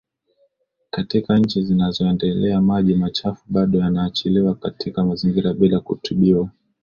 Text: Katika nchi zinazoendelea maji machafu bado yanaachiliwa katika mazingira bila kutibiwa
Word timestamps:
Katika 0.91 1.37
nchi 1.37 1.61
zinazoendelea 1.63 2.61
maji 2.61 2.95
machafu 2.95 3.43
bado 3.49 3.79
yanaachiliwa 3.79 4.55
katika 4.55 5.03
mazingira 5.05 5.53
bila 5.53 5.79
kutibiwa 5.79 6.49